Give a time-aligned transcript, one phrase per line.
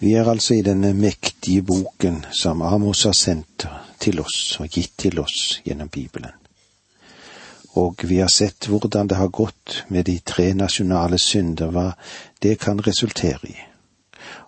[0.00, 3.66] Vi er altså i denne mektige boken som Amos har sendt
[3.98, 6.36] til oss og gitt til oss gjennom Bibelen.
[7.82, 11.90] Og vi har sett hvordan det har gått med de tre nasjonale synder, hva
[12.42, 13.56] det kan resultere i.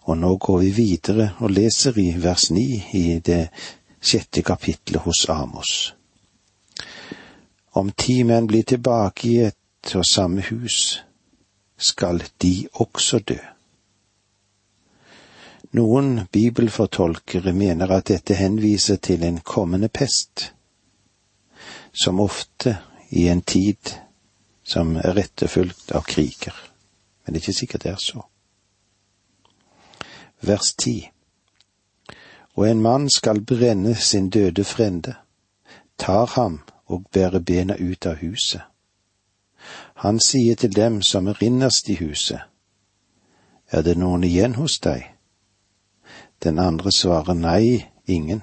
[0.07, 3.49] Og nå går vi videre og leser i vers ni i det
[4.01, 5.95] sjette kapitlet hos Amos.
[7.75, 11.01] Om ti menn blir tilbake i et og samme hus,
[11.79, 13.39] skal de også dø.
[15.71, 20.53] Noen bibelfortolkere mener at dette henviser til en kommende pest,
[21.93, 22.77] som ofte
[23.11, 23.93] i en tid
[24.67, 26.55] som er rettefulgt av kriger,
[27.23, 28.25] men det er ikke sikkert det er så.
[30.41, 31.11] Vers ti
[32.55, 35.15] Og en mann skal brenne sin døde frende,
[35.99, 38.63] tar ham og bærer bena ut av huset.
[39.95, 42.41] Han sier til dem som er innerst i huset,
[43.73, 45.10] Er det noen igjen hos deg?
[46.43, 48.43] Den andre svarer nei, ingen.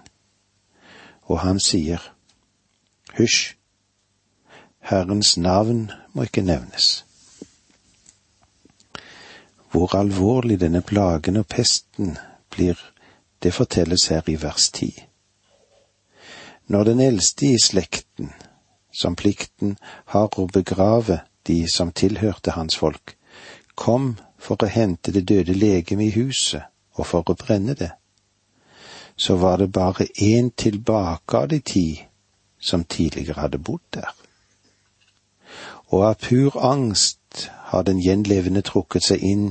[1.25, 2.01] Og han sier,
[3.17, 3.55] Hysj,
[4.79, 7.03] Herrens navn må ikke nevnes.
[9.71, 12.15] Hvor alvorlig denne plagen og pesten
[12.53, 12.77] blir,
[13.43, 14.91] det fortelles her i vers ti.
[16.67, 18.31] Når den eldste i slekten,
[18.91, 19.77] som plikten
[20.13, 23.17] har å begrave de som tilhørte hans folk,
[23.75, 26.63] kom for å hente det døde legeme i huset,
[26.97, 27.91] og for å brenne det,
[29.17, 31.87] så var det bare én tilbake av de ti
[32.59, 34.13] som tidligere hadde bodd der.
[35.87, 39.45] Og av pur angst har den gjenlevende trukket seg inn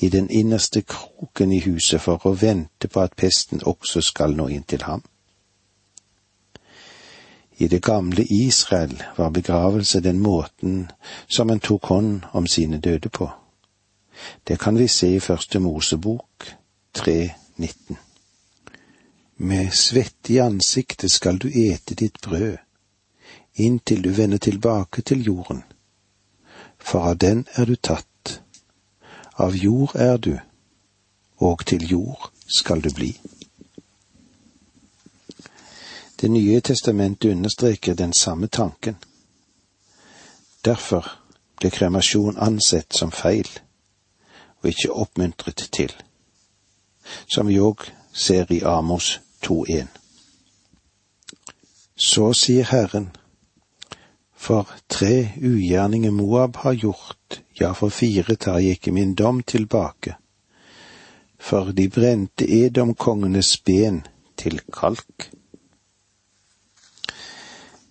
[0.00, 4.48] i den innerste kroken i huset for å vente på at pesten også skal nå
[4.52, 5.02] inn til ham.
[7.58, 10.90] I det gamle Israel var begravelse den måten
[11.26, 13.30] som en tok hånd om sine døde på.
[14.48, 16.52] Det kan vi se i Første Mosebok
[16.96, 17.96] 3.19.
[19.36, 22.56] Med svette i ansiktet skal du ete ditt brød,
[23.54, 25.62] inntil du vender tilbake til jorden,
[26.78, 28.40] for av den er du tatt,
[29.38, 30.38] av jord er du,
[31.36, 33.12] og til jord skal du bli.
[36.20, 38.96] Det nye testamentet understreker den samme tanken.
[40.64, 41.06] Derfor
[41.60, 43.46] ble kremasjon ansett som feil,
[44.58, 45.94] og ikke oppmuntret til
[47.26, 49.86] som vi òg ser i Amos 2.1.
[51.96, 53.10] Så sier Herren,
[54.38, 60.14] for tre ugjerninger Moab har gjort, ja, for fire tar jeg ikke min dom tilbake,
[61.38, 65.30] for de brente Edomkongenes ben til kalk.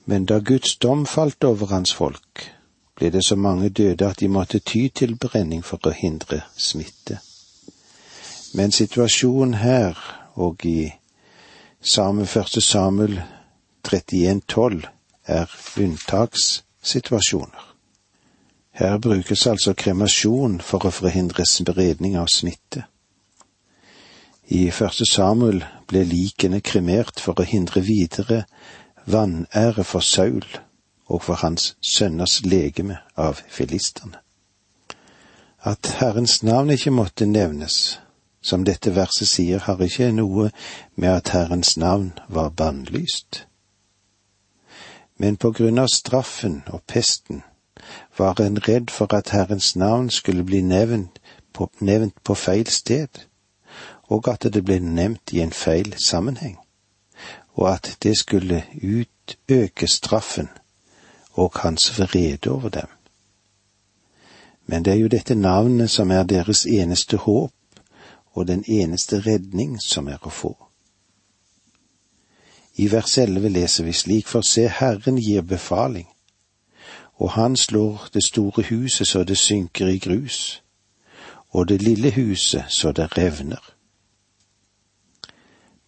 [0.05, 2.47] Men da Guds dom falt over hans folk,
[2.95, 7.19] ble det så mange døde at de måtte ty til brenning for å hindre smitte.
[8.57, 9.97] Men situasjonen her
[10.33, 10.89] og i
[11.81, 13.21] Same første Samuel
[13.87, 14.87] 31,12
[15.25, 17.75] er unntakssituasjoner.
[18.71, 22.87] Her brukes altså kremasjon for å forhindre spredning av smitte.
[24.49, 28.43] I første Samuel ble likene kremert for å hindre videre
[29.05, 30.45] vanære for Saul
[31.05, 34.17] og for hans sønners legeme av filistene.
[35.61, 37.99] At Herrens navn ikke måtte nevnes,
[38.41, 40.49] som dette verset sier, har ikke noe
[40.95, 43.45] med at Herrens navn var bannlyst.
[45.17, 47.41] Men på grunn av straffen og pesten
[48.17, 51.19] var en redd for at Herrens navn skulle bli nevnt
[51.53, 53.25] på, nevnt på feil sted,
[54.07, 56.57] og at det ble nevnt i en feil sammenheng,
[57.55, 60.49] og at det skulle utøke straffen
[61.33, 62.87] og hans vrede over dem.
[64.67, 67.56] Men det er jo dette navnet som er deres eneste håp
[68.37, 70.51] og den eneste redning som er å få.
[72.77, 76.05] I vers elleve leser vi slik, for se, Herren gir befaling,
[77.17, 80.61] og han slår det store huset så det synker i grus,
[81.49, 83.63] og det lille huset så det revner.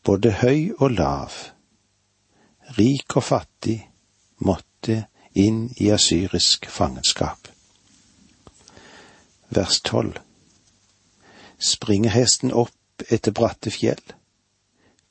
[0.04, 1.36] Både høy og lav,
[2.80, 3.78] rik og fattig,
[4.42, 5.04] måtte
[5.38, 7.52] inn i asyrisk fangenskap.
[9.54, 10.18] Vers tolv
[11.60, 14.02] springer hesten opp etter bratte fjell,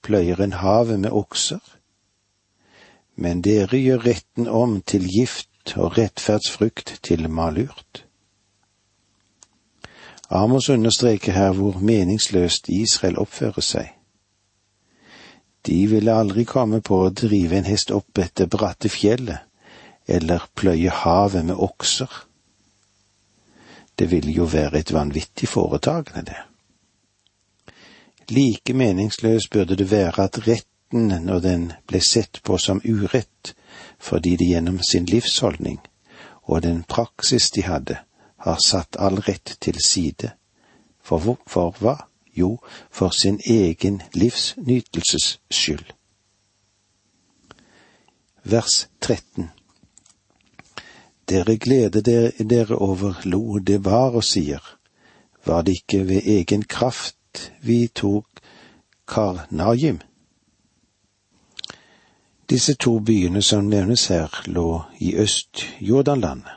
[0.02, 1.62] pløyer en havet med okser.
[3.16, 8.04] Men dere gjør retten om til gift og rettferdsfrukt til malurt.
[10.30, 13.94] Amos understreker her hvor meningsløst Israel oppfører seg.
[15.66, 19.44] De ville aldri komme på å drive en hest opp etter bratte fjellet
[20.08, 22.08] eller pløye havet med okser.
[23.98, 26.36] Det ville jo være et vanvittig foretagende, det.
[28.28, 33.54] Like meningsløs burde det være at retten, når den ble sett på som urett,
[33.98, 35.80] fordi de gjennom sin livsholdning
[36.48, 37.96] og den praksis de hadde,
[38.36, 40.30] har satt all rett til side.
[41.02, 41.96] For, for hva?
[42.36, 42.58] Jo,
[42.90, 45.92] for sin egen livsnytelses skyld.
[48.44, 49.50] Vers 13
[51.28, 52.00] Dere gleder
[52.50, 54.62] dere over lo det var og sier,
[55.44, 58.40] var det ikke ved egen kraft vi tok
[59.08, 60.00] Karnajim?
[62.48, 66.56] Disse to byene som nevnes her, lå i Øst-Jordanlandet,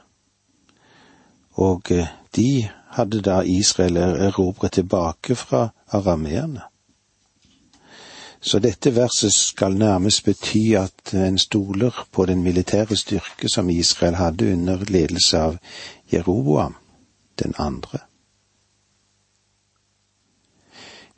[1.51, 6.70] og eh, de hadde da Israel erobret tilbake fra arameerne.
[8.41, 14.15] Så dette verset skal nærmest bety at en stoler på den militære styrke som Israel
[14.15, 15.57] hadde under ledelse av
[16.13, 16.75] Jeroboam
[17.43, 17.99] den andre.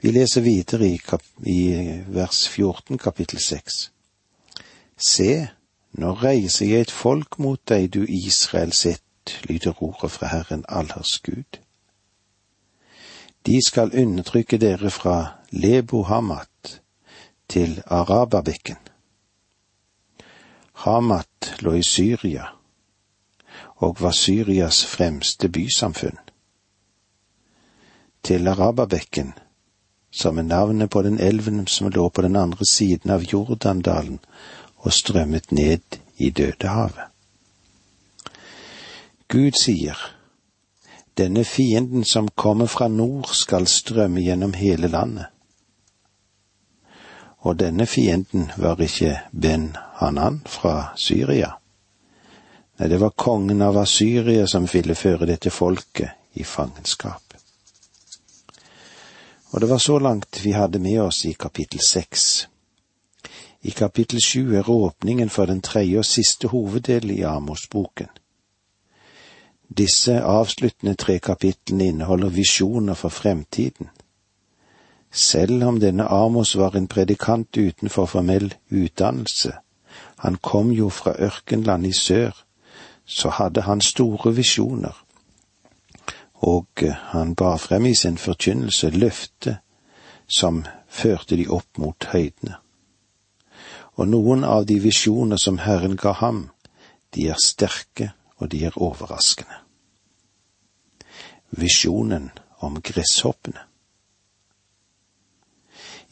[0.01, 0.99] Vi leser videre i,
[1.47, 1.61] i
[2.07, 3.91] vers 14 kapittel 6.
[4.99, 5.47] Se,
[5.93, 11.21] nå reiser jeg et folk mot deg, du Israel sitt, lyder ordet fra Herren Allers
[11.23, 11.59] Gud.
[13.47, 15.17] De skal undertrykke dere fra
[15.51, 16.82] Lebo Hamat
[17.53, 18.75] til Arababekken.
[20.73, 22.47] Hamat lå i Syria
[23.75, 26.17] og var Syrias fremste bysamfunn.
[28.23, 29.33] Til Arababekken,
[30.11, 34.17] som er navnet på den elven som lå på den andre siden av Jordandalen
[34.77, 37.05] og strømmet ned i Dødehavet.
[39.29, 39.97] Gud sier,
[41.17, 45.29] denne fienden som kommer fra nord skal strømme gjennom hele landet.
[47.43, 51.51] Og denne fienden var ikke Ben Hanan fra Syria.
[52.79, 57.35] Nei, det var kongen av Asyria som ville føre dette folket i fangenskap.
[59.53, 62.47] Og det var så langt vi hadde med oss i kapittel seks.
[63.61, 68.09] I kapittel sju er åpningen for den tredje og siste hoveddel i Amos-boken.
[69.77, 73.92] Disse avsluttende tre kapitlene inneholder visjoner for fremtiden.
[75.13, 79.53] Selv om denne Amos var en predikant utenfor formell utdannelse,
[80.19, 82.31] han kom jo fra ørkenland i sør,
[83.05, 84.95] så hadde han store visjoner,
[86.33, 86.67] og
[87.13, 89.57] han bar frem i sin forkynnelse løftet
[90.27, 92.63] som førte de opp mot høydene
[93.95, 96.47] og noen av de visjoner som Herren ga ham,
[97.13, 98.11] de er sterke
[98.41, 99.59] og de er overraskende.
[101.53, 102.31] Visjonen
[102.65, 103.67] om gresshoppene.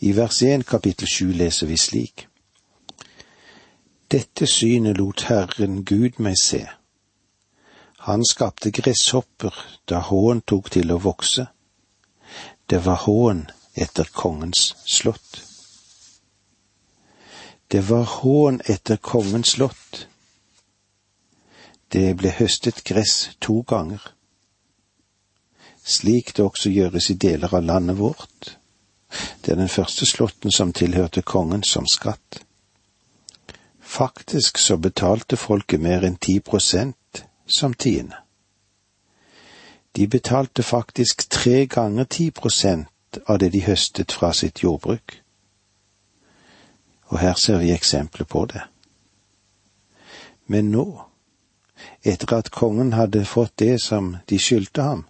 [0.03, 2.27] I vers 1 kapittel 7 leser vi slik.
[4.11, 6.63] Dette synet lot Herren Gud meg se.
[8.07, 9.53] Han skapte gresshopper
[9.85, 11.45] da hån tok til å vokse.
[12.65, 13.43] Det var hån
[13.77, 15.43] etter kongens slott.
[17.69, 20.07] Det var hån etter kongens slott.
[21.93, 24.01] Det ble høstet gress to ganger,
[25.85, 28.55] slik det også gjøres i deler av landet vårt.
[29.41, 32.43] Det er den første slåtten som tilhørte kongen som skatt.
[33.79, 38.15] Faktisk så betalte folket mer enn ti prosent som tiende.
[39.95, 45.21] De betalte faktisk tre ganger ti prosent av det de høstet fra sitt jordbruk
[47.11, 48.61] og her ser vi eksempler på det.
[50.47, 50.85] Men nå,
[52.07, 55.03] etter at kongen hadde fått det som de skyldte ham,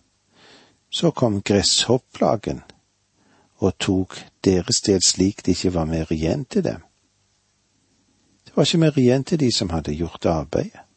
[0.89, 2.63] så kom gresshoppplagen
[3.62, 6.82] og tok deres sted slik det ikke var mer igjen til dem.
[8.46, 10.88] Det var ikke mer igjen til de som hadde gjort arbeidet.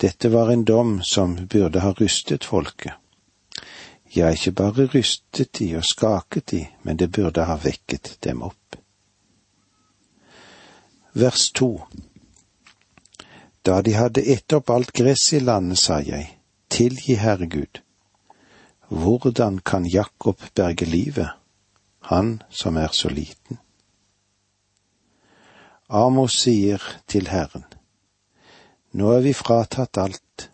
[0.00, 2.96] Dette var en dom som burde ha rystet folket.
[4.16, 8.56] Ja, ikke bare rystet de og skaket de, men det burde ha vekket dem opp
[11.12, 11.86] vers to.
[13.62, 17.82] Da de hadde ett opp alt gress i landet, sa jeg, tilgi Herre Gud.
[18.90, 21.28] Hvordan kan Jakob berge livet,
[22.00, 23.58] han som er så liten?
[25.88, 27.64] Amos sier til Herren,
[28.92, 30.50] nå er vi fratatt alt.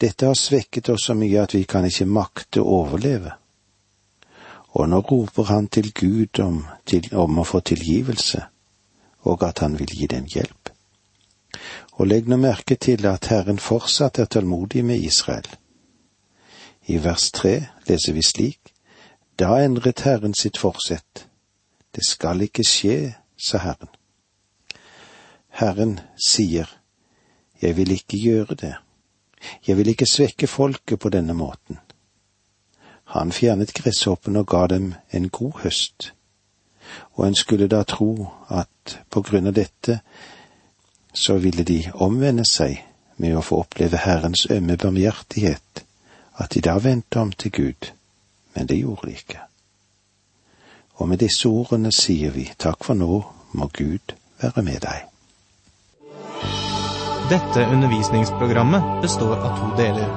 [0.00, 3.32] Dette har svekket oss så mye at vi kan ikke makte å overleve.
[4.76, 8.44] Og nå roper han til Gud om, til, om å få tilgivelse
[9.24, 10.70] og at han vil gi dem hjelp.
[11.96, 15.46] Og legg nå merke til at Herren fortsatt er tålmodig med Israel.
[16.86, 18.74] I vers tre leser vi slik,
[19.38, 21.26] Da endret Herren sitt forsett.
[21.94, 23.90] Det skal ikke skje, sa Herren.
[25.48, 26.70] Herren sier,
[27.62, 28.74] Jeg vil ikke gjøre det.
[29.66, 31.78] Jeg vil ikke svekke folket på denne måten.
[33.04, 36.12] Han fjernet gresshoppene og ga dem en god høst.
[37.14, 40.00] Og en skulle da tro at på grunn av dette
[41.14, 42.82] så ville de omvende seg
[43.16, 45.83] med å få oppleve Herrens ømme barmhjertighet,
[46.38, 47.90] at de da vendte om til Gud,
[48.54, 49.40] men det gjorde de ikke.
[50.94, 53.22] Og med disse ordene sier vi takk for nå
[53.54, 55.10] må Gud være med deg.
[57.30, 60.10] Dette undervisningsprogrammet består av to deler.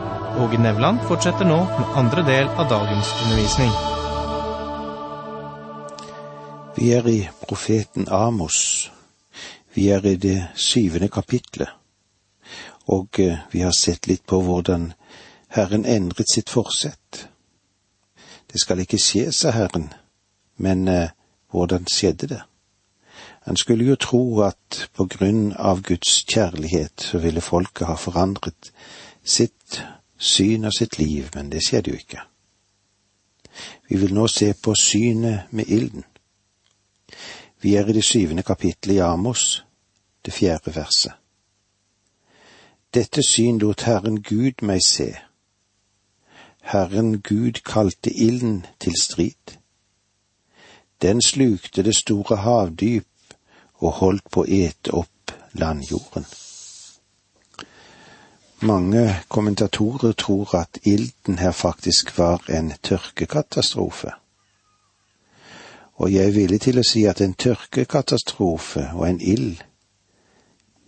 [0.44, 3.72] Åge Nevland fortsetter nå med andre del av dagens undervisning.
[6.78, 8.92] Vi er i profeten Amos.
[9.74, 11.72] Vi er i det syvende kapitlet.
[12.94, 14.92] Og eh, vi har sett litt på hvordan
[15.48, 17.30] Herren endret sitt forsett.
[18.52, 19.94] Det skal ikke skje, sa Herren,
[20.58, 21.10] men eh,
[21.52, 22.42] hvordan skjedde det?
[23.48, 28.72] Han skulle jo tro at på grunn av Guds kjærlighet så ville folket ha forandret
[29.24, 29.84] sitt
[30.18, 32.24] syn og sitt liv, men det skjedde jo ikke.
[33.90, 36.04] Vi vil nå se på synet med ilden.
[37.62, 39.64] Vi er i det syvende kapittelet i Amos,
[40.26, 41.14] det fjerde verset.
[42.94, 45.14] Dette syn lot Herren Gud meg se.
[46.68, 49.56] Herren Gud kalte ilden til strid.
[51.02, 53.08] Den slukte det store havdyp
[53.80, 56.28] og holdt på å ete opp landjorden.
[58.68, 64.12] Mange kommentatorer tror at ilden her faktisk var en tørkekatastrofe.
[66.04, 69.62] Og jeg er villig til å si at en tørkekatastrofe og en ild,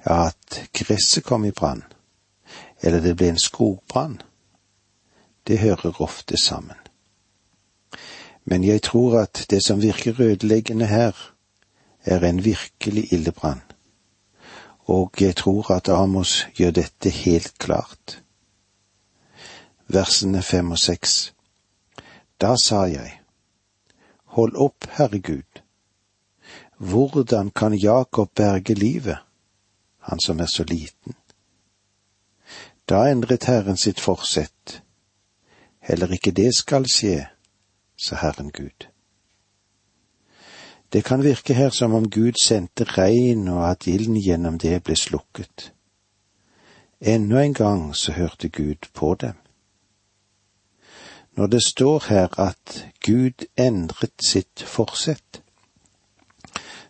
[0.04, 1.86] at gresset kom i brann,
[2.82, 4.20] eller det ble en skogbrann,
[5.50, 6.78] det hører ofte sammen.
[8.46, 11.34] Men jeg tror at det som virker ødeleggende her,
[12.06, 13.62] er en virkelig ildebrann,
[14.80, 18.22] og jeg tror at Amos gjør dette helt klart.
[19.88, 21.34] Versene fem og seks.
[22.42, 23.16] Da sa jeg,
[24.26, 25.62] Hold opp, Herre Gud,
[26.78, 29.18] hvordan kan Jakob berge livet,
[30.00, 31.16] han som er så liten?
[32.90, 34.82] Da endret Herren sitt forsett,
[35.90, 37.26] heller ikke det skal skje,
[37.98, 38.88] sa Herren Gud.
[40.94, 44.96] Det kan virke her som om Gud sendte regn og at ilden gjennom det ble
[44.96, 45.72] slukket.
[47.02, 49.38] Enda en gang så hørte Gud på dem.
[51.38, 55.42] Når det står her at Gud endret sitt forsett,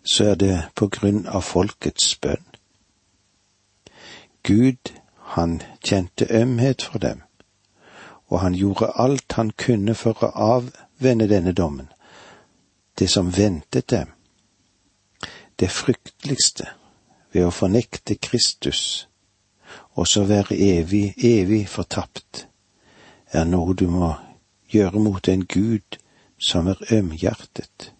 [0.04, 2.46] så er det på grunn av folkets bønn.
[4.44, 4.94] Gud,
[5.36, 7.22] han kjente ømhet for dem,
[8.30, 11.90] og han gjorde alt han kunne for å avvende denne dommen
[13.00, 14.08] det som ventet dem.
[15.56, 16.68] Det frykteligste
[17.32, 19.08] ved å fornekte Kristus,
[19.96, 22.46] og så være evig, evig fortapt,
[23.32, 24.14] er noe du må
[24.74, 26.00] gjøre mot en Gud
[26.38, 27.92] som er ømhjertet.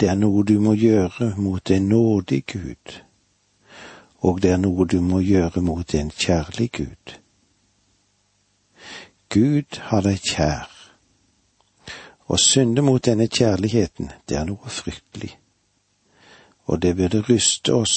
[0.00, 3.00] Det er noe du må gjøre mot en nådig Gud,
[4.20, 7.18] og det er noe du må gjøre mot en kjærlig Gud.
[9.34, 10.68] Gud har deg kjær,
[12.30, 15.32] å synde mot denne kjærligheten, det er noe fryktelig,
[16.70, 17.96] og det burde ryste oss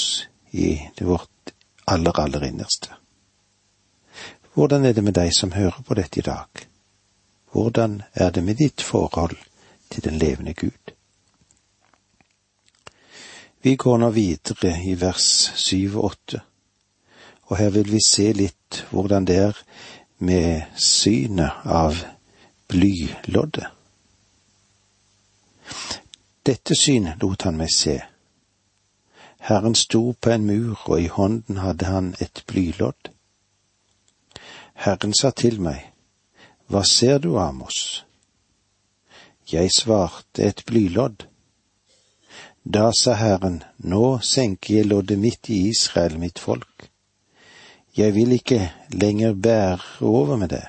[0.50, 1.54] i det vårt
[1.86, 2.98] aller, aller innerste.
[4.58, 6.66] Hvordan er det med deg som hører på dette i dag?
[7.54, 9.38] Hvordan er det med ditt forhold
[9.94, 10.94] til den levende Gud?
[13.62, 16.42] Vi går nå videre i vers syv og åtte,
[17.46, 19.62] og her vil vi se litt hvordan det er
[20.18, 22.04] med synet av
[22.68, 23.68] blyloddet.
[26.46, 27.98] Dette syn lot han meg se.
[29.48, 33.12] Herren sto på en mur, og i hånden hadde han et blylodd.
[34.74, 35.92] Herren sa til meg,
[36.68, 38.06] Hva ser du, Amos?
[39.52, 41.28] Jeg svarte, Et blylodd.
[42.64, 46.90] Da sa Herren, Nå senker jeg loddet mitt i Israel, mitt folk.
[47.98, 50.66] Jeg vil ikke lenger bære over med det.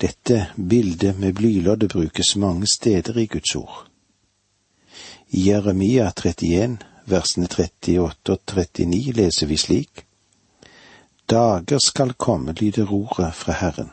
[0.00, 3.86] Dette bildet med blyloddet brukes mange steder i Guds ord.
[5.28, 10.04] I Jeremia 31, versene 38 og 39 leser vi slik.
[11.30, 13.90] Dager skal komme, lyder ordet fra Herren,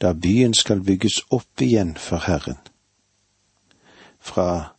[0.00, 2.58] da byen skal bygges opp igjen for Herren.
[4.20, 4.74] Fra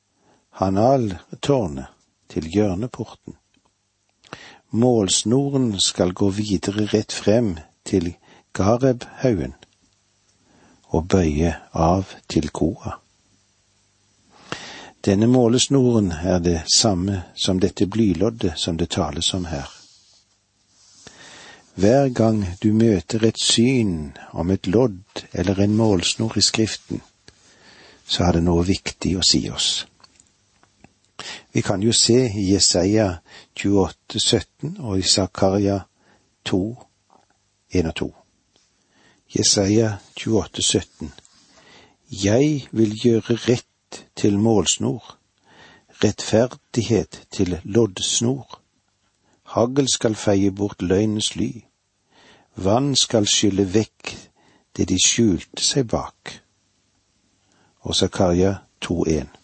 [0.59, 1.87] Hanal-tårnet
[2.29, 3.40] til hjørneporten.
[4.71, 8.13] Målsnoren skal gå videre rett frem til
[8.55, 9.57] Gareb-haugen
[10.95, 12.93] og bøye av til koa.
[15.03, 19.67] Denne målesnoren er det samme som dette blyloddet som det tales om her.
[21.75, 27.01] Hver gang du møter et syn om et lodd eller en målsnor i Skriften,
[28.07, 29.87] så har det noe viktig å si oss.
[31.53, 33.15] Vi kan jo se i Jesaja
[33.55, 35.79] 28, 17 og i Zakaria
[36.45, 36.61] 2,
[37.71, 38.15] 1 og 2.
[39.37, 41.13] Jesaja 28, 17.
[42.11, 45.17] Jeg vil gjøre rett til målsnor,
[46.03, 48.59] rettferdighet til loddsnor.
[49.43, 51.63] Hagl skal feie bort løgnens ly.
[52.55, 54.15] Vann skal skylle vekk
[54.77, 56.35] det de skjulte seg bak.
[57.87, 59.40] Og Zakaria 2,1.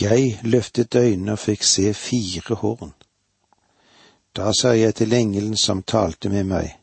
[0.00, 2.92] Jeg løftet øynene og fikk se fire horn.
[4.36, 6.76] Da sa jeg til engelen som talte med meg,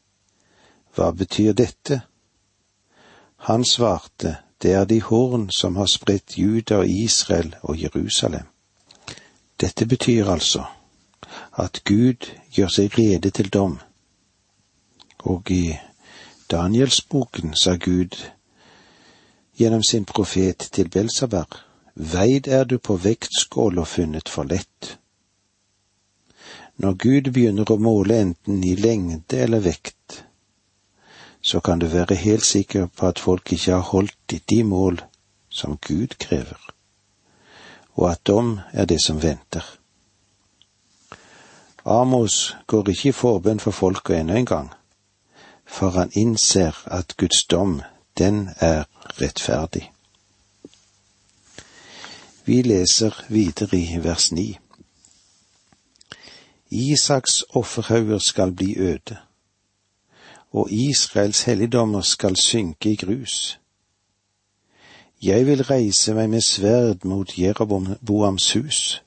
[0.95, 2.01] Hva betyr dette?
[3.38, 8.45] Han svarte, Det er de horn som har spredt Juda og Israel og Jerusalem.
[9.62, 10.63] Dette betyr altså
[11.57, 13.79] at Gud gjør seg rede til dom.
[15.19, 15.75] Og i
[16.51, 18.17] Danielsboken sa Gud
[19.57, 21.45] gjennom sin profet til Belsaber,
[21.95, 24.97] Veid er du på vektskål og funnet for lett.
[26.81, 30.23] Når Gud begynner å måle enten i lengde eller vekt,
[31.41, 35.03] så kan du være helt sikker på at folk ikke har holdt i de mål
[35.50, 36.57] som Gud krever,
[37.93, 39.63] og at dom er det som venter.
[41.85, 44.69] Amos går ikke i forbønn for folka ennå en gang,
[45.65, 47.81] for han innser at Guds dom,
[48.17, 48.88] den er
[49.21, 49.92] rettferdig.
[52.45, 54.57] Vi leser videre i vers ni.
[56.69, 59.17] Isaks offerhauger skal bli øde,
[60.51, 63.59] og Israels helligdommer skal synke i grus.
[65.21, 69.03] Jeg vil reise meg med sverd mot Jeroboams hus.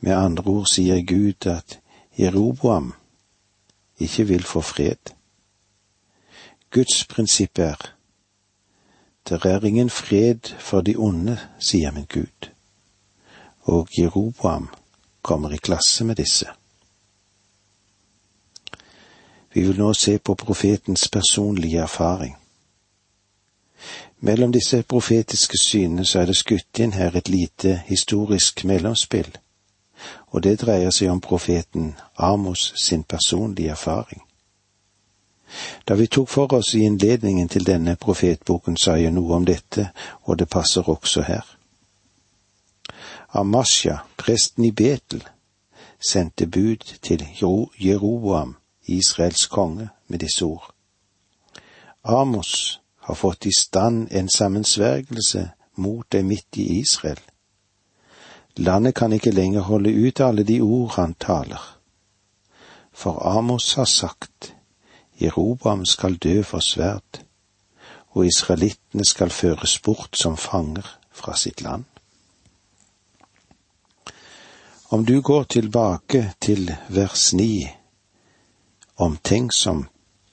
[0.00, 1.78] Med andre ord sier Gud at
[2.18, 2.94] Jeroboam
[3.98, 5.14] ikke vil få fred.
[6.70, 7.95] Guds prinsipp er
[9.28, 12.50] det er ingen fred for de onde, sier min Gud,
[13.62, 14.68] og Jeroboam
[15.22, 16.46] kommer i klasse med disse.
[19.54, 22.36] Vi vil nå se på profetens personlige erfaring.
[24.20, 29.32] Mellom disse profetiske synene så er det skutt inn her et lite historisk mellomspill,
[30.26, 34.25] og det dreier seg om profeten Amos sin personlige erfaring.
[35.88, 39.90] Da vi tok for oss i innledningen til denne profetboken, sa jeg noe om dette,
[40.22, 41.44] og det passer også her.
[43.34, 45.22] Amasja, presten i Betel,
[46.00, 47.26] sendte bud til
[47.80, 48.56] Jeroboam,
[48.86, 50.72] Israels konge, med disse ord.
[52.04, 57.20] Amos har fått i stand en sammensvergelse mot deg midt i Israel.
[58.56, 61.62] Landet kan ikke lenger holde ut alle de ord han taler.
[62.92, 64.55] For Amos har sagt,
[65.20, 67.22] Jeroboam skal dø for sverd,
[68.08, 71.84] og israelittene skal føres bort som fanger fra sitt land.
[74.88, 77.68] Om du går tilbake til vers ni,
[78.96, 79.88] omtenksom,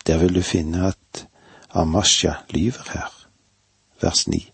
[0.07, 1.27] der vil du finne at
[1.73, 3.27] Amasja lyver her.
[4.01, 4.51] Vers ni.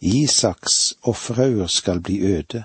[0.00, 2.64] Isaks offerhauger skal bli øde,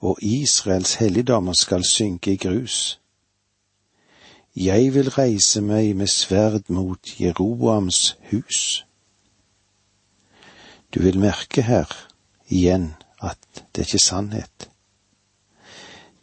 [0.00, 3.00] og Israels helligdommer skal synke i grus.
[4.56, 8.84] Jeg vil reise meg med sverd mot Jeroboams hus.
[10.94, 11.86] Du vil merke her
[12.48, 14.66] igjen at det er ikke sannhet.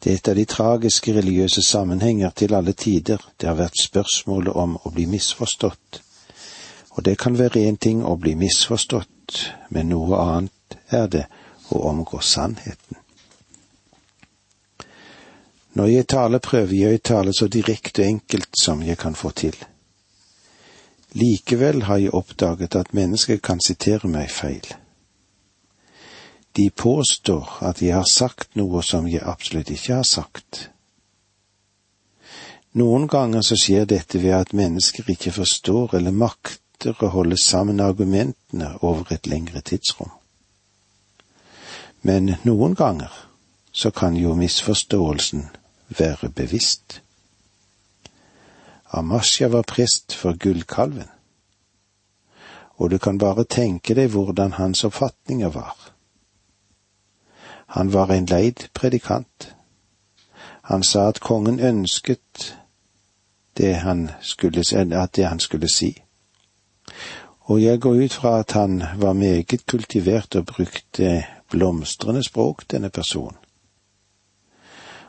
[0.04, 4.54] Det er et av de tragiske religiøse sammenhenger til alle tider det har vært spørsmålet
[4.54, 6.02] om å bli misforstått.
[7.00, 11.26] Og det kan være én ting å bli misforstått, men noe annet er det
[11.72, 13.07] å omgå sannheten.
[15.78, 19.30] Når jeg taler, prøver jeg å tale så direkte og enkelt som jeg kan få
[19.38, 19.58] til.
[21.14, 24.66] Likevel har jeg oppdaget at mennesker kan sitere meg feil.
[26.58, 30.64] De påstår at jeg har sagt noe som jeg absolutt ikke har sagt.
[32.74, 37.84] Noen ganger så skjer dette ved at mennesker ikke forstår eller makter å holde sammen
[37.86, 40.10] argumentene over et lengre tidsrom.
[42.02, 43.14] Men noen ganger
[43.72, 45.46] så kan jo misforståelsen
[45.88, 47.02] være bevisst.
[48.92, 51.10] Amasja var prest for gullkalven,
[52.78, 55.76] og du kan bare tenke deg hvordan hans oppfatninger var.
[57.68, 59.56] Han var en leid predikant.
[60.62, 62.56] Han sa at kongen ønsket
[63.58, 63.76] det
[64.22, 64.64] skulle,
[65.02, 66.02] at det han skulle si.
[67.40, 72.90] Og jeg går ut fra at han var meget kultivert og brukte blomstrende språk, denne
[72.90, 73.38] personen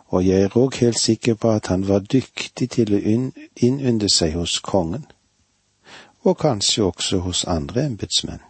[0.09, 3.01] og jeg er òg helt sikker på at han var dyktig til å
[3.57, 5.05] innynde seg hos kongen,
[6.25, 8.45] og kanskje også hos andre embetsmenn.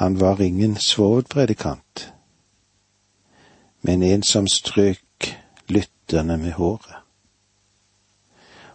[0.00, 2.12] Han var ingen svovelpredikant,
[3.82, 5.30] men en som strøk
[5.68, 7.00] lytterne med håret.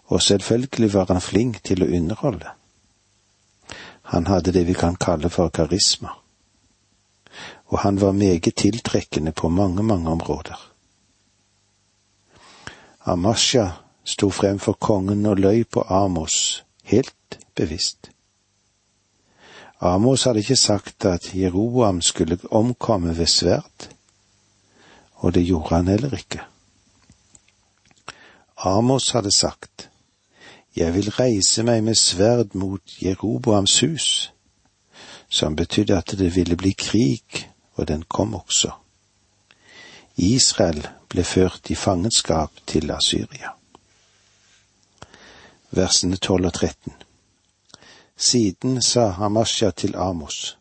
[0.10, 2.56] Og selvfølgelig var han flink til å underholde.
[4.10, 6.15] Han hadde det vi kan kalle for karisma,
[7.67, 10.68] og han var meget tiltrekkende på mange, mange områder.
[13.06, 13.72] Amasha
[14.04, 18.12] sto frem for kongen og løy på Amos, helt bevisst.
[19.82, 23.90] Amos hadde ikke sagt at Jeroboam skulle omkomme ved sverd,
[25.16, 26.42] og det gjorde han heller ikke.
[28.58, 29.90] Amos hadde sagt,
[30.76, 34.34] Jeg vil reise meg med sverd mot Jeroboams hus,
[35.30, 38.72] som betydde at det ville bli krig, og den kom også.
[40.19, 43.53] Israel ble ført i fangenskap til Asyria.
[45.71, 46.93] Versene 12 og 13
[48.17, 50.58] Siden sa Hamasja til Amos,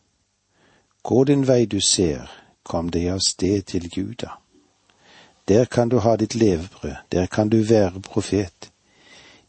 [1.03, 2.29] Gå din vei du ser,
[2.63, 4.37] kom deg av sted til Juda.
[5.47, 8.71] Der kan du ha ditt levebrød, der kan du være profet.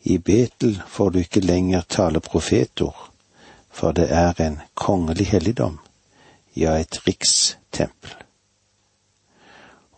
[0.03, 3.11] I Betel får du ikke lenger tale profetord,
[3.71, 5.79] for det er en kongelig helligdom,
[6.57, 8.17] ja, et rikstempel.